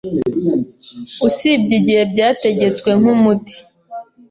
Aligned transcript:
usibye 1.27 1.73
igihe 1.79 2.03
byategetswe 2.11 2.89
nk’umuti. 2.99 3.55